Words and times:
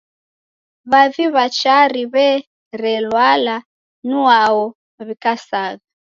W'avi 0.91 1.25
w'a 1.33 1.45
Chari 1.57 2.03
w'erelwala 2.13 3.55
nwao 4.09 4.63
w'ikasagha. 5.05 5.83